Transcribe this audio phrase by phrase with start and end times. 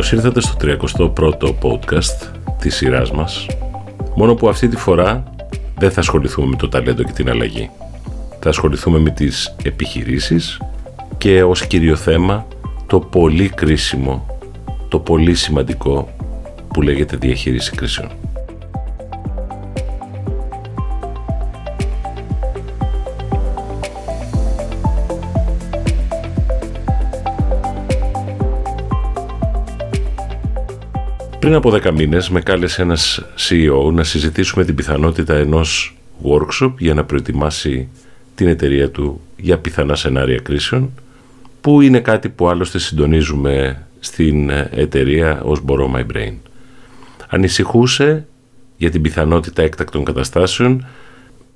[0.00, 3.46] Καλώς ήρθατε στο 31ο podcast της σειράς μας
[4.14, 5.24] Μόνο που αυτή τη φορά
[5.78, 7.70] δεν θα ασχοληθούμε με το ταλέντο και την αλλαγή
[8.40, 10.60] Θα ασχοληθούμε με τις επιχειρήσεις
[11.18, 12.46] και ως κύριο θέμα
[12.86, 14.26] το πολύ κρίσιμο,
[14.88, 16.08] το πολύ σημαντικό
[16.68, 18.08] που λέγεται διαχείριση κρίσεων.
[31.40, 36.94] Πριν από 10 μήνες με κάλεσε ένας CEO να συζητήσουμε την πιθανότητα ενός workshop για
[36.94, 37.88] να προετοιμάσει
[38.34, 40.92] την εταιρεία του για πιθανά σενάρια κρίσεων
[41.60, 46.34] που είναι κάτι που άλλωστε συντονίζουμε στην εταιρεία ως Borrow My Brain.
[47.28, 48.26] Ανησυχούσε
[48.76, 50.86] για την πιθανότητα έκτακτων καταστάσεων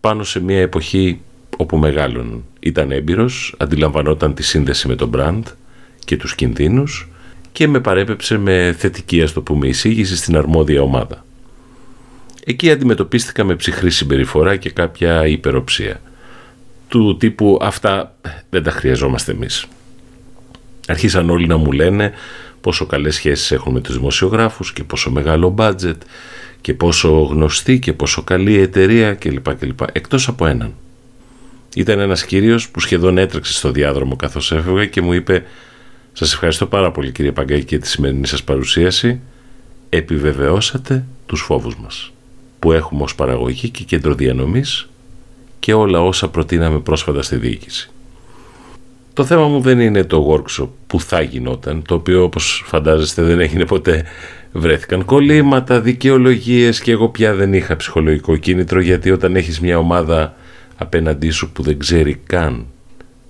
[0.00, 1.20] πάνω σε μια εποχή
[1.56, 5.42] όπου μεγάλων ήταν έμπειρος, αντιλαμβανόταν τη σύνδεση με τον brand
[6.04, 7.08] και τους κινδύνους
[7.54, 11.24] και με παρέπεψε με θετική ας το πούμε εισήγηση στην αρμόδια ομάδα.
[12.44, 16.00] Εκεί αντιμετωπίστηκα με ψυχρή συμπεριφορά και κάποια υπεροψία.
[16.88, 18.16] Του τύπου αυτά
[18.50, 19.66] δεν τα χρειαζόμαστε εμείς.
[20.86, 22.12] Αρχίσαν όλοι να μου λένε
[22.60, 26.02] πόσο καλές σχέσεις έχουν με τους δημοσιογράφους και πόσο μεγάλο μπάτζετ
[26.60, 29.54] και πόσο γνωστή και πόσο καλή εταιρεία κλπ.
[29.54, 29.80] κλπ.
[29.92, 30.74] Εκτός από έναν.
[31.74, 35.44] Ήταν ένας κύριος που σχεδόν έτρεξε στο διάδρομο καθώς έφευγα και μου είπε
[36.16, 39.20] σας ευχαριστώ πάρα πολύ κύριε Παγκάκη για τη σημερινή σας παρουσίαση.
[39.88, 42.12] Επιβεβαιώσατε τους φόβους μας
[42.58, 44.88] που έχουμε ως παραγωγή και κέντρο διανομής
[45.58, 47.90] και όλα όσα προτείναμε πρόσφατα στη διοίκηση.
[49.12, 53.40] Το θέμα μου δεν είναι το workshop που θα γινόταν, το οποίο όπως φαντάζεστε δεν
[53.40, 54.04] έγινε ποτέ.
[54.52, 60.34] Βρέθηκαν κολλήματα, δικαιολογίες και εγώ πια δεν είχα ψυχολογικό κίνητρο γιατί όταν έχεις μια ομάδα
[60.76, 62.66] απέναντί σου που δεν ξέρει καν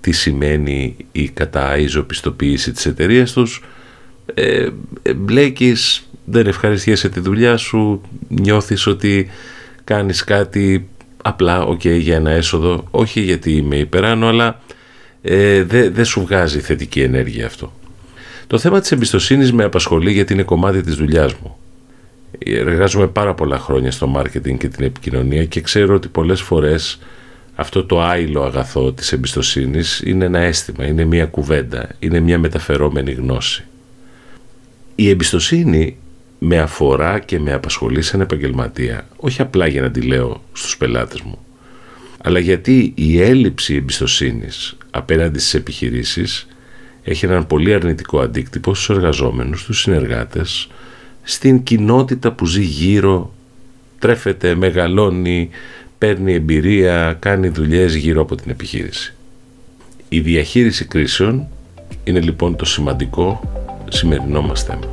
[0.05, 3.63] τι σημαίνει η καταίζοπιστοποίηση της εταιρείας τους.
[4.33, 4.67] Ε,
[5.15, 9.29] μπλέκεις, δεν ευχαριστιέσαι τη δουλειά σου νιώθεις ότι
[9.83, 10.87] κάνεις κάτι
[11.21, 14.61] απλά okay, για ένα έσοδο όχι γιατί είμαι υπεράνω αλλά
[15.21, 17.73] ε, δεν δε σου βγάζει θετική ενέργεια αυτό.
[18.47, 21.57] Το θέμα της εμπιστοσύνης με απασχολεί γιατί είναι κομμάτι της δουλειάς μου.
[22.39, 26.99] Εργάζομαι πάρα πολλά χρόνια στο μάρκετινγκ και την επικοινωνία και ξέρω ότι πολλές φορές
[27.55, 33.11] αυτό το άειλο αγαθό της εμπιστοσύνης είναι ένα αίσθημα, είναι μια κουβέντα, είναι μια μεταφερόμενη
[33.11, 33.63] γνώση.
[34.95, 35.97] Η εμπιστοσύνη
[36.39, 41.21] με αφορά και με απασχολεί σαν επαγγελματία, όχι απλά για να τη λέω στους πελάτες
[41.21, 41.37] μου,
[42.23, 46.47] αλλά γιατί η έλλειψη εμπιστοσύνης απέναντι στις επιχειρήσεις
[47.03, 50.67] έχει έναν πολύ αρνητικό αντίκτυπο στους εργαζόμενους, στους συνεργάτες,
[51.23, 53.33] στην κοινότητα που ζει γύρω,
[53.99, 55.49] τρέφεται, μεγαλώνει,
[56.05, 59.13] παίρνει εμπειρία, κάνει δουλειές γύρω από την επιχείρηση.
[60.09, 61.47] Η διαχείριση κρίσεων
[62.03, 63.41] είναι λοιπόν το σημαντικό
[63.89, 64.91] σημερινό μας θέμα.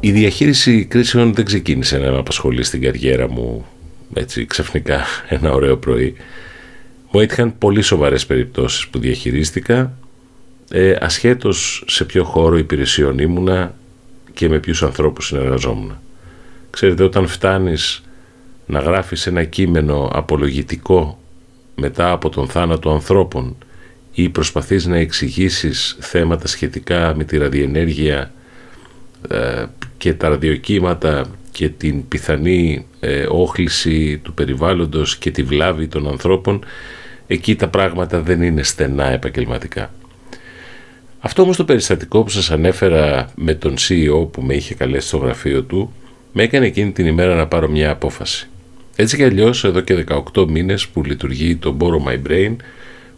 [0.00, 3.64] Η διαχείριση κρίσεων δεν ξεκίνησε να με απασχολεί στην καριέρα μου
[4.14, 6.14] έτσι ξαφνικά ένα ωραίο πρωί.
[7.10, 9.96] Μου έτυχαν πολύ σοβαρές περιπτώσεις που διαχειρίστηκα
[10.74, 13.74] ε, ασχέτως σε ποιο χώρο υπηρεσιών ήμουνα
[14.34, 15.96] και με ποιους ανθρώπους συνεργαζόμουν.
[16.70, 18.02] Ξέρετε, όταν φτάνεις
[18.66, 21.18] να γράφεις ένα κείμενο απολογητικό
[21.74, 23.56] μετά από τον θάνατο ανθρώπων
[24.12, 28.32] ή προσπαθείς να εξηγήσεις θέματα σχετικά με τη ραδιενέργεια
[29.28, 29.64] ε,
[29.98, 36.64] και τα ραδιοκύματα και την πιθανή ε, όχληση του περιβάλλοντος και τη βλάβη των ανθρώπων,
[37.26, 39.90] εκεί τα πράγματα δεν είναι στενά επαγγελματικά.
[41.24, 45.16] Αυτό όμως το περιστατικό που σας ανέφερα με τον CEO που με είχε καλέσει στο
[45.16, 45.92] γραφείο του
[46.32, 48.48] με έκανε εκείνη την ημέρα να πάρω μια απόφαση.
[48.96, 50.04] Έτσι κι αλλιώς εδώ και
[50.34, 52.56] 18 μήνες που λειτουργεί το Borrow My Brain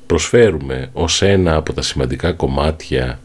[0.06, 3.20] προσφέρουμε ως ένα από τα σημαντικά κομμάτια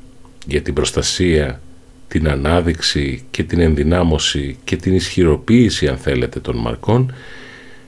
[0.46, 1.62] για την προστασία,
[2.08, 7.14] την ανάδειξη και την ενδυνάμωση και την ισχυροποίηση αν θέλετε των μαρκών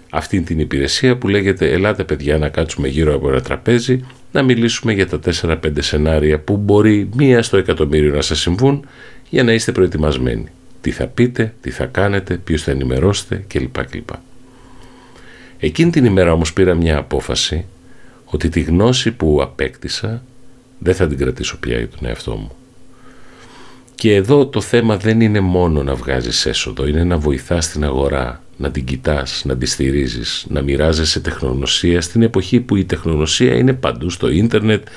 [0.10, 4.94] αυτή την υπηρεσία που λέγεται «Ελάτε παιδιά να κάτσουμε γύρω από ένα τραπέζι να μιλήσουμε
[4.94, 8.86] για τα 4-5 σενάρια που μπορεί μία στο εκατομμύριο να σας συμβούν
[9.30, 10.46] για να είστε προετοιμασμένοι.
[10.82, 13.86] Τι θα πείτε, τι θα κάνετε, ποιους θα ενημερώσετε κλπ.
[13.86, 14.10] κλπ.
[15.60, 17.66] Εκείνη την ημέρα όμως πήρα μια απόφαση
[18.26, 20.24] ότι τη γνώση που απέκτησα
[20.80, 22.52] δεν θα την κρατήσω πια για τον εαυτό μου.
[23.96, 28.44] Και εδώ το θέμα δεν είναι μόνο να βγάζεις έσοδο, είναι να βοηθάς την αγορά,
[28.62, 33.74] να την κοιτάς, να τη στηρίζεις, να μοιράζεσαι τεχνογνωσία στην εποχή που η τεχνογνωσία είναι
[33.74, 34.88] παντού στο ίντερνετ,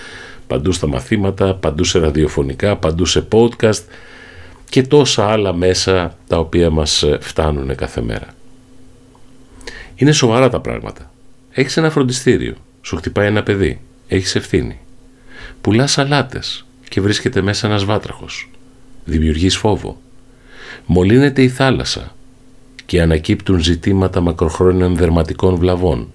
[0.47, 3.83] παντού στα μαθήματα, παντού σε ραδιοφωνικά, παντού σε podcast
[4.69, 8.35] και τόσα άλλα μέσα τα οποία μας φτάνουν κάθε μέρα.
[9.95, 11.11] Είναι σοβαρά τα πράγματα.
[11.51, 14.79] Έχεις ένα φροντιστήριο, σου χτυπάει ένα παιδί, έχεις ευθύνη.
[15.61, 18.51] Πουλάς σαλάτες και βρίσκεται μέσα ένας βάτραχος.
[19.05, 20.01] Δημιουργείς φόβο.
[20.87, 22.14] Μολύνεται η θάλασσα
[22.87, 26.13] και ανακύπτουν ζητήματα μακροχρόνιων δερματικών βλαβών.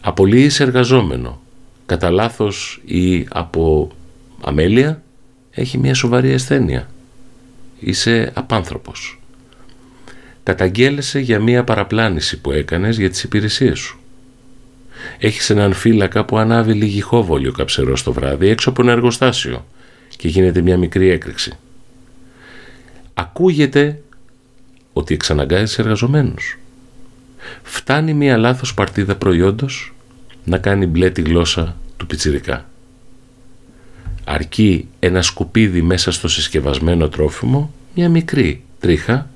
[0.00, 1.40] Απολύεις εργαζόμενο,
[1.86, 3.90] κατά λάθος ή από
[4.40, 5.02] αμέλεια,
[5.50, 6.88] έχει μια σοβαρή ασθένεια.
[7.78, 9.20] Είσαι απάνθρωπος.
[10.42, 13.98] Καταγγέλεσαι για μια παραπλάνηση που έκανες για τις υπηρεσίες σου.
[15.18, 19.66] Έχεις έναν φύλακα που ανάβει λίγη χόβολιο καψερό το βράδυ έξω από ένα εργοστάσιο
[20.16, 21.52] και γίνεται μια μικρή έκρηξη.
[23.14, 24.00] Ακούγεται
[24.96, 26.58] ότι εξαναγκάζει εργαζομένους.
[27.62, 29.94] Φτάνει μια λάθος παρτίδα προϊόντος
[30.44, 32.68] να κάνει μπλε τη γλώσσα του πιτσιρικά.
[34.24, 39.30] Αρκεί ένα σκουπίδι μέσα στο συσκευασμένο τρόφιμο, μια μικρή τρίχα,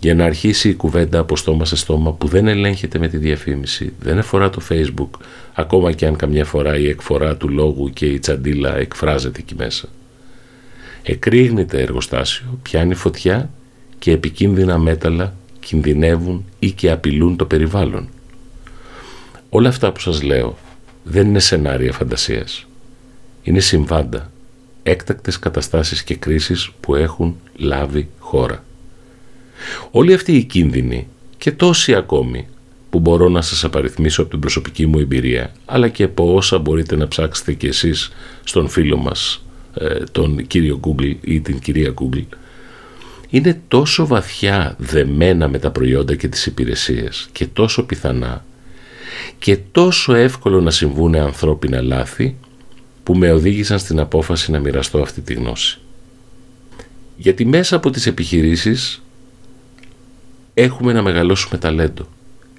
[0.00, 3.92] για να αρχίσει η κουβέντα από στόμα σε στόμα που δεν ελέγχεται με τη διαφήμιση,
[4.00, 5.10] δεν εφορά το facebook,
[5.52, 9.88] ακόμα και αν καμιά φορά η εκφορά του λόγου και η τσαντίλα εκφράζεται εκεί μέσα.
[11.02, 13.50] Εκρήγνεται εργοστάσιο, πιάνει φωτιά
[14.00, 18.08] και επικίνδυνα μέταλλα κινδυνεύουν ή και απειλούν το περιβάλλον.
[19.48, 20.58] Όλα αυτά που σας λέω
[21.02, 22.66] δεν είναι σενάρια φαντασίας.
[23.42, 24.30] Είναι συμβάντα,
[24.82, 28.64] έκτακτες καταστάσεις και κρίσεις που έχουν λάβει χώρα.
[29.90, 31.06] Όλοι αυτοί οι κίνδυνοι
[31.38, 32.46] και τόσοι ακόμη
[32.90, 36.96] που μπορώ να σας απαριθμίσω από την προσωπική μου εμπειρία αλλά και από όσα μπορείτε
[36.96, 38.12] να ψάξετε κι εσείς
[38.44, 39.44] στον φίλο μας
[39.74, 42.24] ε, τον κύριο Google ή την κυρία Google
[43.30, 48.44] είναι τόσο βαθιά δεμένα με τα προϊόντα και τις υπηρεσίες και τόσο πιθανά
[49.38, 52.36] και τόσο εύκολο να συμβούν ανθρώπινα λάθη
[53.02, 55.78] που με οδήγησαν στην απόφαση να μοιραστώ αυτή τη γνώση.
[57.16, 59.02] Γιατί μέσα από τις επιχειρήσεις
[60.54, 62.08] έχουμε να μεγαλώσουμε ταλέντο,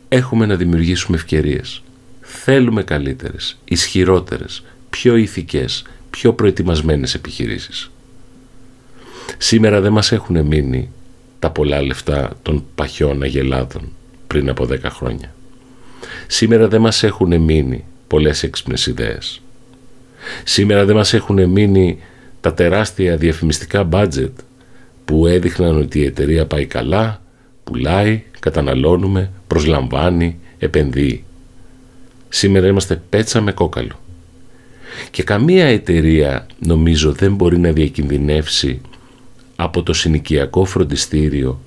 [0.08, 1.84] έχουμε να δημιουργήσουμε ευκαιρίες,
[2.22, 7.92] θέλουμε καλύτερες, ισχυρότερες, πιο ηθικές, πιο προετοιμασμένες επιχειρήσεις.
[9.38, 10.90] Σήμερα δεν μας έχουν μείνει
[11.40, 13.82] τα πολλά λεφτά των παχιών αγελάδων
[14.28, 15.34] πριν από 10 χρόνια.
[16.28, 19.42] Σήμερα δεν μας έχουν μείνει πολλές έξυπνες ιδέες.
[20.44, 22.00] Σήμερα δεν μας έχουν μείνει
[22.42, 24.32] τα τεράστια διαφημιστικά budget
[25.06, 27.22] που έδειχναν ότι η εταιρεία πάει καλά,
[27.64, 31.24] πουλάει, καταναλώνουμε, προσλαμβάνει, επενδύει.
[32.30, 34.00] Σήμερα είμαστε πέτσα με κόκαλο.
[35.12, 38.82] Και καμία εταιρεία νομίζω δεν μπορεί να διακινδυνεύσει
[39.64, 41.60] από το συνοικιακό φροντιστήριο,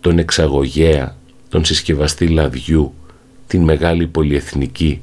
[0.00, 1.16] τον εξαγωγέα,
[1.48, 2.94] τον συσκευαστή λαδιού,
[3.46, 5.00] την μεγάλη πολυεθνική,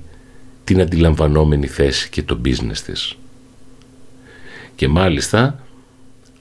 [0.63, 3.18] την αντιλαμβανόμενη θέση και το business της.
[4.75, 5.63] Και μάλιστα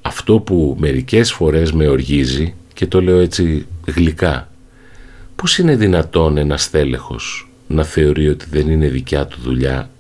[0.02, 4.50] αυτό που μερικές φορές με οργίζει και το λέω έτσι γλυκά,
[5.36, 9.90] πώς είναι δυνατόν ένας τέλεχος να θεωρεί ότι δεν είναι δικιά του δουλειά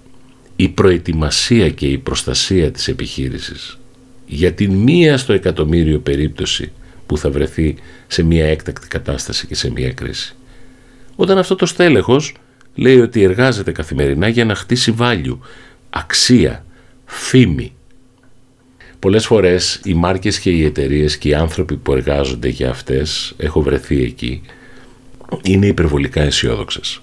[0.56, 3.78] η προετοιμασία και η προστασία της επιχείρησης;
[4.26, 6.72] Για την μία στο εκατομμύριο περίπτωση
[7.06, 7.74] που θα βρεθεί
[8.06, 10.34] σε μία έκτακτη κατάσταση και σε μία κρίση.
[11.16, 12.34] Όταν αυτό το στέλεχος
[12.74, 15.38] λέει ότι εργάζεται καθημερινά για να χτίσει value,
[15.90, 16.64] αξία,
[17.04, 17.72] φήμη.
[18.98, 23.62] Πολλές φορές οι μάρκες και οι εταιρείες και οι άνθρωποι που εργάζονται για αυτές, έχω
[23.62, 24.42] βρεθεί εκεί,
[25.42, 27.00] είναι υπερβολικά αισιόδοξες.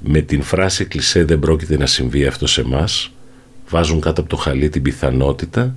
[0.00, 3.10] Με την φράση κλισέ δεν πρόκειται να συμβεί αυτό σε εμάς,
[3.68, 5.74] βάζουν κάτω από το χαλί την πιθανότητα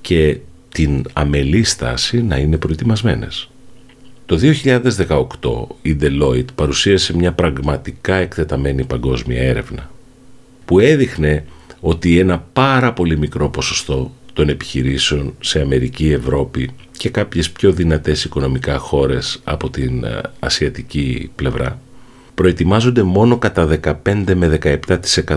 [0.00, 0.38] και
[0.68, 3.48] την αμελή στάση να είναι προετοιμασμένες.
[4.26, 4.38] Το
[5.42, 9.90] 2018 η Deloitte παρουσίασε μια πραγματικά εκτεταμένη παγκόσμια έρευνα
[10.64, 11.44] που έδειχνε
[11.80, 18.24] ότι ένα πάρα πολύ μικρό ποσοστό των επιχειρήσεων σε Αμερική, Ευρώπη και κάποιες πιο δυνατές
[18.24, 21.80] οικονομικά χώρες από την ε, ασιατική πλευρά
[22.38, 24.58] προετοιμάζονται μόνο κατά 15 με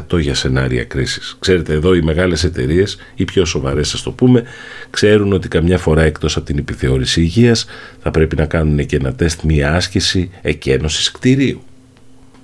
[0.10, 1.38] 17% για σενάρια κρίσης.
[1.40, 4.44] Ξέρετε εδώ οι μεγάλες εταιρείες, οι πιο σοβαρές σας το πούμε,
[4.90, 7.66] ξέρουν ότι καμιά φορά εκτός από την επιθεώρηση υγείας
[8.02, 11.62] θα πρέπει να κάνουν και ένα τεστ μία άσκηση εκένωσης κτηρίου.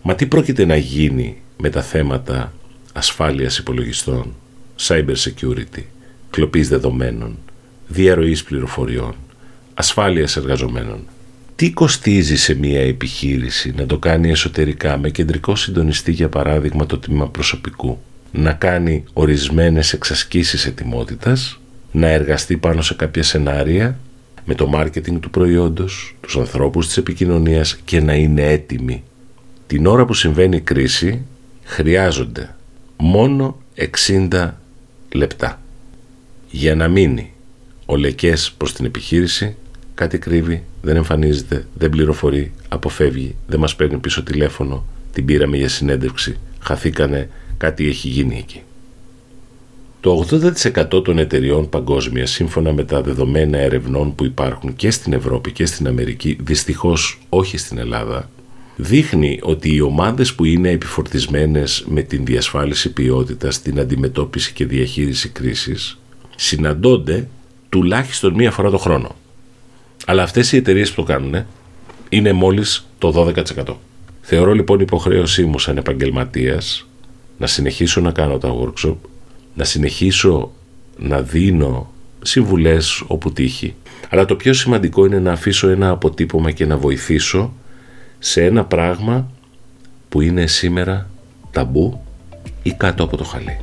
[0.01, 2.53] Μα τι πρόκειται να γίνει με τα θέματα
[2.93, 4.35] ασφάλειας υπολογιστών,
[4.79, 5.83] cyber security,
[6.29, 7.37] κλοπής δεδομένων,
[7.87, 9.15] διαρροής πληροφοριών,
[9.73, 10.99] ασφάλειας εργαζομένων;
[11.57, 16.97] Τι κοστίζει σε μια επιχείρηση να το κάνει εσωτερικά με κεντρικό συντονιστή για παράδειγμα το
[16.97, 17.99] τμήμα προσωπικού,
[18.31, 21.59] να κάνει ορισμένες εξασκήσεις ετοιμότητας,
[21.91, 23.99] να εργαστεί πάνω σε κάποια σενάρια
[24.45, 29.03] με το μάρκετινγκ του προϊόντος, τους ανθρώπους της επικοινωνίας και να είναι έτοιμοι.
[29.67, 31.25] Την ώρα που συμβαίνει η κρίση
[31.63, 32.55] χρειάζονται
[32.97, 33.57] μόνο
[34.29, 34.51] 60
[35.11, 35.61] λεπτά
[36.49, 37.31] για να μείνει
[37.85, 39.55] ο λεκές προς την επιχείρηση
[39.93, 45.70] κάτι κρύβει δεν εμφανίζεται, δεν πληροφορεί, αποφεύγει, δεν μας παίρνει πίσω τηλέφωνο, την πήραμε για
[45.70, 48.62] συνέντευξη, χαθήκανε, κάτι έχει γίνει εκεί.
[50.00, 50.25] Το
[50.94, 55.65] 80% των εταιριών παγκόσμια, σύμφωνα με τα δεδομένα ερευνών που υπάρχουν και στην Ευρώπη και
[55.65, 58.29] στην Αμερική, δυστυχώς όχι στην Ελλάδα,
[58.75, 65.29] δείχνει ότι οι ομάδες που είναι επιφορτισμένες με την διασφάλιση ποιότητας, την αντιμετώπιση και διαχείριση
[65.29, 66.00] κρίσης,
[66.36, 67.27] συναντώνται
[67.70, 69.15] τουλάχιστον μία φορά το χρόνο.
[70.09, 71.45] Αλλά αυτές οι εταιρείες που το κάνουν
[72.09, 73.33] είναι μόλις το
[73.65, 73.75] 12%.
[74.21, 76.87] Θεωρώ λοιπόν υποχρέωσή μου σαν επαγγελματίας
[77.37, 78.95] να συνεχίσω να κάνω τα workshop,
[79.53, 80.51] να συνεχίσω
[80.97, 83.75] να δίνω συμβουλές όπου τύχει.
[84.09, 87.53] Αλλά το πιο σημαντικό είναι να αφήσω ένα αποτύπωμα και να βοηθήσω
[88.19, 89.31] σε ένα πράγμα
[90.09, 91.09] που είναι σήμερα
[91.51, 92.03] ταμπού
[92.63, 93.59] ή κάτω από το χαλί.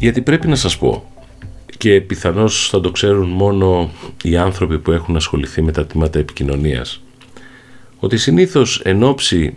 [0.00, 1.12] Γιατί πρέπει να σας πω
[1.78, 3.90] και πιθανώς θα το ξέρουν μόνο
[4.22, 7.02] οι άνθρωποι που έχουν ασχοληθεί με τα τμήματα επικοινωνίας
[7.98, 9.56] ότι συνήθως εν ώψη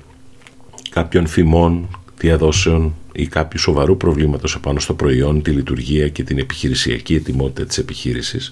[0.90, 7.16] κάποιων φημών, διαδόσεων ή κάποιου σοβαρού προβλήματος επάνω στο προϊόν, τη λειτουργία και την επιχειρησιακή
[7.16, 8.52] ετοιμότητα της επιχείρησης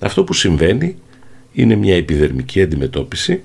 [0.00, 0.96] αυτό που συμβαίνει
[1.52, 3.42] είναι μια επιδερμική αντιμετώπιση.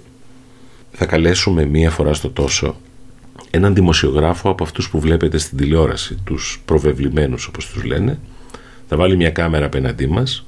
[0.91, 2.75] Θα καλέσουμε μία φορά στο τόσο
[3.51, 8.19] έναν δημοσιογράφο από αυτούς που βλέπετε στην τηλεόραση, τους προβεβλημένους όπως τους λένε,
[8.87, 10.45] θα βάλει μια κάμερα απέναντί μας,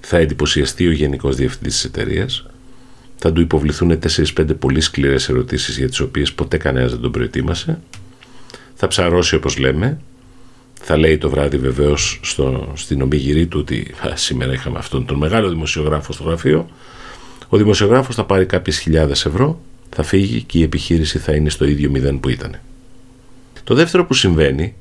[0.00, 2.46] θα εντυπωσιαστεί ο Γενικός Διευθυντής της εταιρείας,
[3.16, 7.80] θα του υποβληθούν 4-5 πολύ σκληρές ερωτήσεις για τις οποίες ποτέ κανένας δεν τον προετοίμασε,
[8.74, 10.00] θα ψαρώσει όπως λέμε,
[10.84, 12.20] θα λέει το βράδυ βεβαίως
[12.74, 16.68] στην ομίγυρή του ότι σήμερα είχαμε αυτόν τον μεγάλο δημοσιογράφο στο γραφείο.
[17.48, 19.60] Ο δημοσιογράφος θα πάρει κάποιες χιλιάδες ευρώ
[19.94, 22.58] θα φύγει και η επιχείρηση θα είναι στο ίδιο μηδέν που ήταν.
[23.64, 24.74] Το δεύτερο που συμβαίνει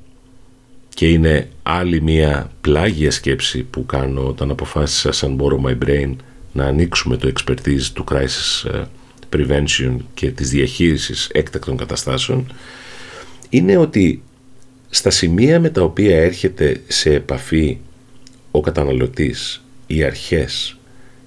[0.93, 6.15] και είναι άλλη μια πλάγια σκέψη που κάνω όταν αποφάσισα σαν Borrow My Brain
[6.53, 8.83] να ανοίξουμε το expertise του crisis ε,
[9.35, 12.53] prevention και της διαχείρισης έκτακτων καταστάσεων
[13.49, 14.21] είναι ότι
[14.89, 17.77] στα σημεία με τα οποία έρχεται σε επαφή
[18.51, 20.77] ο καταναλωτής, οι αρχές,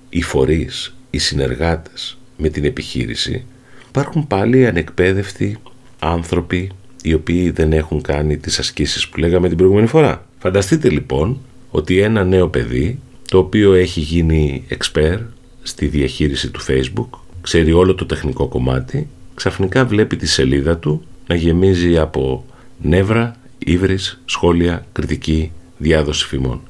[0.09, 3.45] οι φορείς, οι συνεργάτες με την επιχείρηση
[3.95, 5.57] υπάρχουν πάλι ανεκπαίδευτοι
[5.99, 6.71] άνθρωποι
[7.03, 10.27] οι οποίοι δεν έχουν κάνει τις ασκήσεις που λέγαμε την προηγούμενη φορά.
[10.39, 11.39] Φανταστείτε λοιπόν
[11.71, 12.99] ότι ένα νέο παιδί
[13.29, 15.21] το οποίο έχει γίνει expert
[15.63, 21.35] στη διαχείριση του facebook, ξέρει όλο το τεχνικό κομμάτι, ξαφνικά βλέπει τη σελίδα του να
[21.35, 22.45] γεμίζει από
[22.83, 26.61] νεύρα, ύβρις, σχόλια, κριτική, διάδοση φημών.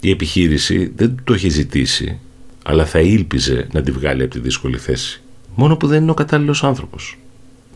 [0.00, 2.18] Η επιχείρηση δεν το έχει ζητήσει,
[2.64, 5.20] αλλά θα ήλπιζε να τη βγάλει από τη δύσκολη θέση
[5.56, 7.18] μόνο που δεν είναι ο κατάλληλος άνθρωπος.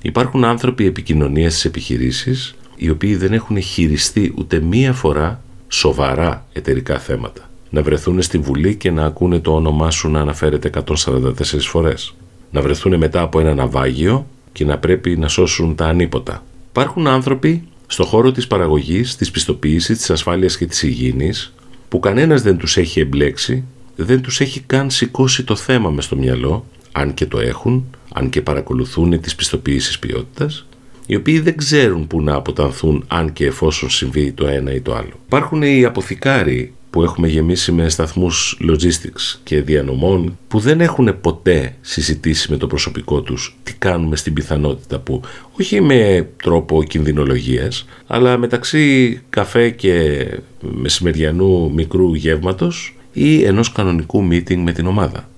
[0.03, 6.99] Υπάρχουν άνθρωποι επικοινωνίας στι επιχειρήσει οι οποίοι δεν έχουν χειριστεί ούτε μία φορά σοβαρά εταιρικά
[6.99, 7.51] θέματα.
[7.71, 12.15] Να βρεθούν στη Βουλή και να ακούνε το όνομά σου να αναφέρεται 144 φορές.
[12.51, 16.45] Να βρεθούν μετά από ένα ναυάγιο και να πρέπει να σώσουν τα ανίποτα.
[16.71, 21.53] Υπάρχουν άνθρωποι στο χώρο της παραγωγής, της πιστοποίησης, της ασφάλειας και της υγιεινής
[21.89, 23.65] που κανένας δεν τους έχει εμπλέξει,
[23.97, 28.31] δεν τους έχει καν σηκώσει το θέμα μες στο μυαλό αν και το έχουν, αν
[28.31, 30.67] και παρακολουθούν τις πιστοποιήσεις ποιότητας,
[31.07, 34.95] οι οποίοι δεν ξέρουν που να αποτανθούν αν και εφόσον συμβεί το ένα ή το
[34.95, 35.13] άλλο.
[35.27, 41.75] Υπάρχουν οι αποθηκάροι που έχουμε γεμίσει με σταθμούς logistics και διανομών που δεν έχουν ποτέ
[41.81, 45.21] συζητήσει με το προσωπικό τους τι κάνουμε στην πιθανότητα που
[45.61, 50.27] όχι με τρόπο κινδυνολογίας αλλά μεταξύ καφέ και
[50.61, 55.29] μεσημεριανού μικρού γεύματος ή ενός κανονικού meeting με την ομάδα.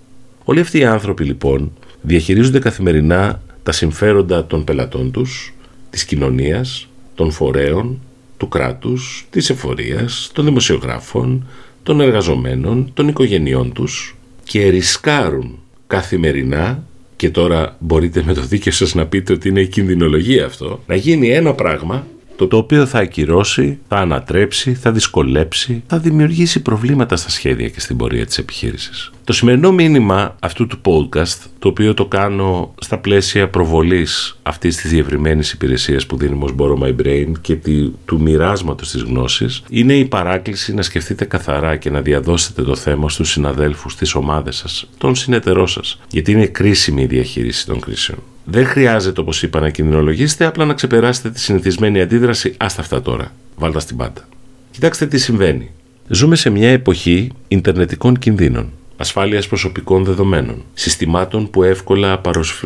[0.44, 1.72] Όλοι αυτοί οι άνθρωποι λοιπόν
[2.02, 5.54] διαχειρίζονται καθημερινά τα συμφέροντα των πελατών τους,
[5.90, 8.00] της κοινωνίας, των φορέων,
[8.36, 11.46] του κράτους, της εφορίας, των δημοσιογράφων,
[11.82, 16.84] των εργαζομένων, των οικογενειών τους και ρισκάρουν καθημερινά
[17.16, 20.94] και τώρα μπορείτε με το δίκαιο σας να πείτε ότι είναι η κινδυνολογία αυτό, να
[20.94, 22.06] γίνει ένα πράγμα
[22.46, 27.96] το, οποίο θα ακυρώσει, θα ανατρέψει, θα δυσκολέψει, θα δημιουργήσει προβλήματα στα σχέδια και στην
[27.96, 29.10] πορεία της επιχείρησης.
[29.24, 34.90] Το σημερινό μήνυμα αυτού του podcast, το οποίο το κάνω στα πλαίσια προβολής αυτής της
[34.90, 37.56] διευρυμένης υπηρεσίας που δίνουμε ως Borrow My Brain και
[38.04, 43.08] του μοιράσματος της γνώσης, είναι η παράκληση να σκεφτείτε καθαρά και να διαδώσετε το θέμα
[43.08, 48.18] στους συναδέλφους, στις ομάδες σας, τον συνεταιρό σας, γιατί είναι κρίσιμη η διαχείριση των κρίσεων.
[48.44, 52.54] Δεν χρειάζεται, όπως είπα, να κινδυνολογήσετε, απλά να ξεπεράσετε τη συνηθισμένη αντίδραση.
[52.56, 53.32] Άστα αυτά τώρα.
[53.56, 54.28] Βάλτα στην πάντα.
[54.70, 55.70] Κοιτάξτε τι συμβαίνει.
[56.08, 62.20] Ζούμε σε μια εποχή Ιντερνετικών κινδύνων, ασφάλειας προσωπικών δεδομένων, συστημάτων που εύκολα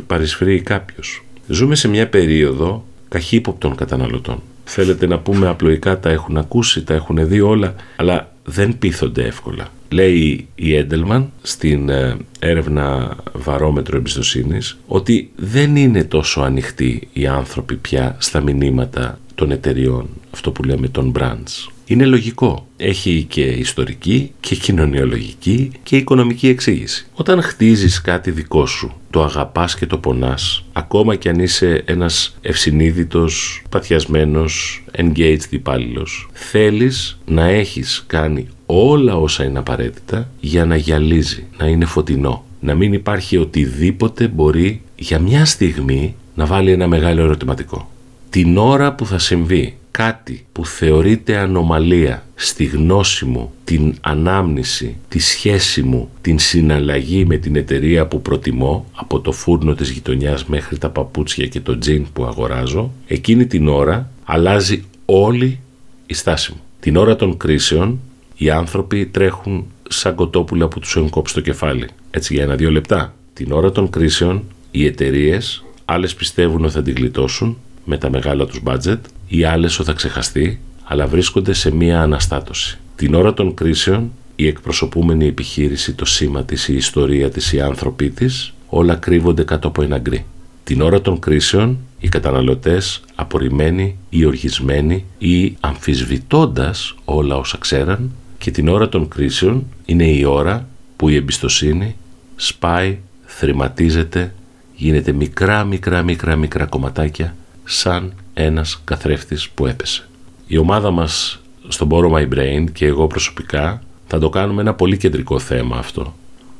[0.06, 4.42] παρισφρεί κάποιος, Ζούμε σε μια περίοδο καχύποπτων καταναλωτών.
[4.64, 9.68] Θέλετε να πούμε απλοϊκά τα έχουν ακούσει, τα έχουν δει όλα, αλλά δεν πείθονται εύκολα.
[9.88, 17.76] Λέει η Έντελμαν στην ε, έρευνα βαρόμετρο εμπιστοσύνης ότι δεν είναι τόσο ανοιχτοί οι άνθρωποι
[17.76, 21.75] πια στα μηνύματα των εταιριών, αυτό που λέμε των brands.
[21.88, 22.66] Είναι λογικό.
[22.76, 27.06] Έχει και ιστορική και κοινωνιολογική και οικονομική εξήγηση.
[27.14, 32.36] Όταν χτίζεις κάτι δικό σου, το αγαπάς και το πονάς, ακόμα κι αν είσαι ένας
[32.40, 41.46] ευσυνείδητος, παθιασμένος, engaged υπάλληλος, θέλεις να έχεις κάνει όλα όσα είναι απαραίτητα για να γυαλίζει,
[41.58, 42.44] να είναι φωτεινό.
[42.60, 47.90] Να μην υπάρχει οτιδήποτε μπορεί για μια στιγμή να βάλει ένα μεγάλο ερωτηματικό.
[48.30, 55.18] Την ώρα που θα συμβεί κάτι που θεωρείται ανομαλία στη γνώση μου, την ανάμνηση, τη
[55.18, 60.78] σχέση μου, την συναλλαγή με την εταιρεία που προτιμώ, από το φούρνο της γειτονιάς μέχρι
[60.78, 65.60] τα παπούτσια και το τζιν που αγοράζω, εκείνη την ώρα αλλάζει όλη
[66.06, 66.60] η στάση μου.
[66.80, 67.98] Την ώρα των κρίσεων
[68.36, 71.88] οι άνθρωποι τρέχουν σαν κοτόπουλα που τους έχουν κόψει το κεφάλι.
[72.10, 73.14] Έτσι για ένα-δύο λεπτά.
[73.32, 77.56] Την ώρα των κρίσεων οι εταιρείες άλλες πιστεύουν ότι θα την γλιτώσουν
[77.86, 82.78] με τα μεγάλα τους μπάτζετ, οι άλλες ότι θα ξεχαστεί, αλλά βρίσκονται σε μία αναστάτωση.
[82.96, 88.10] Την ώρα των κρίσεων, η εκπροσωπούμενη επιχείρηση, το σήμα της, η ιστορία της, οι άνθρωποι
[88.10, 90.24] της, όλα κρύβονται κάτω από ένα γκρι.
[90.64, 98.50] Την ώρα των κρίσεων, οι καταναλωτές απορριμμένοι ή οργισμένοι ή αμφισβητώντας όλα όσα ξέραν και
[98.50, 101.96] την ώρα των κρίσεων είναι η ώρα που η εμπιστοσύνη
[102.36, 104.34] σπάει, θρηματίζεται,
[104.74, 107.34] γίνεται μικρά μικρά μικρά μικρά κομματάκια
[107.68, 110.08] σαν ένας καθρέφτης που έπεσε.
[110.46, 114.96] Η ομάδα μας στο Borrow My Brain και εγώ προσωπικά θα το κάνουμε ένα πολύ
[114.96, 116.14] κεντρικό θέμα αυτό.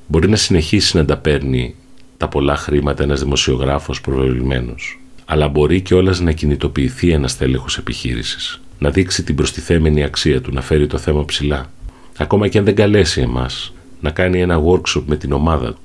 [0.07, 1.75] Μπορεί να συνεχίσει να τα παίρνει
[2.17, 8.61] τα πολλά χρήματα ένας δημοσιογράφος προβεβλημένος, αλλά μπορεί και όλας να κινητοποιηθεί ένας τέλεχος επιχείρησης,
[8.79, 11.71] να δείξει την προστιθέμενη αξία του, να φέρει το θέμα ψηλά.
[12.17, 15.81] Ακόμα και αν δεν καλέσει εμάς, να κάνει ένα workshop με την ομάδα του,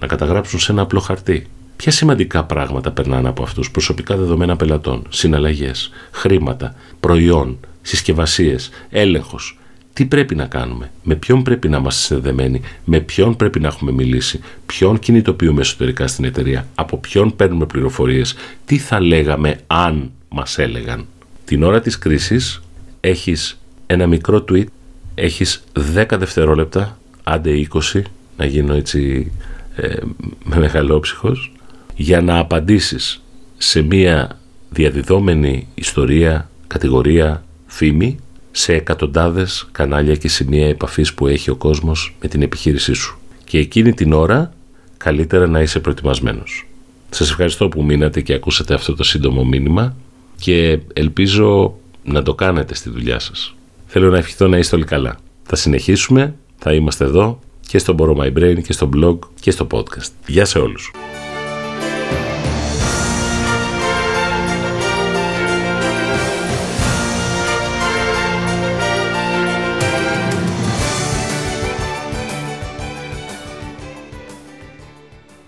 [0.00, 1.46] να καταγράψουν σε ένα απλό χαρτί
[1.78, 9.58] Ποια σημαντικά πράγματα περνάνε από αυτούς, προσωπικά δεδομένα πελατών, συναλλαγές, χρήματα, προϊόν, συσκευασίες, έλεγχος.
[9.92, 13.92] Τι πρέπει να κάνουμε, με ποιον πρέπει να είμαστε συνδεδεμένοι, με ποιον πρέπει να έχουμε
[13.92, 20.58] μιλήσει, ποιον κινητοποιούμε εσωτερικά στην εταιρεία, από ποιον παίρνουμε πληροφορίες, τι θα λέγαμε αν μας
[20.58, 21.06] έλεγαν;
[21.44, 22.62] Την ώρα της κρίσης
[23.00, 24.66] έχεις ένα μικρό tweet,
[25.14, 25.64] έχεις
[25.94, 28.02] 10 δευτερόλεπτα, άντε 20,
[28.36, 29.32] να γίνω έτσι
[29.76, 29.96] ε,
[30.44, 31.52] με μεγαλόψυχος
[32.00, 33.22] για να απαντήσεις
[33.56, 34.38] σε μία
[34.70, 38.18] διαδιδόμενη ιστορία, κατηγορία, φήμη
[38.50, 43.18] σε εκατοντάδες κανάλια και σημεία επαφής που έχει ο κόσμος με την επιχείρησή σου.
[43.44, 44.52] Και εκείνη την ώρα
[44.96, 46.66] καλύτερα να είσαι προετοιμασμένος.
[47.10, 49.96] Σας ευχαριστώ που μείνατε και ακούσατε αυτό το σύντομο μήνυμα
[50.40, 53.54] και ελπίζω να το κάνετε στη δουλειά σας.
[53.86, 55.18] Θέλω να ευχηθώ να είστε όλοι καλά.
[55.42, 59.66] Θα συνεχίσουμε, θα είμαστε εδώ και στο Borrow My Brain και στο blog και στο
[59.70, 60.10] podcast.
[60.26, 60.90] Γεια σε όλους.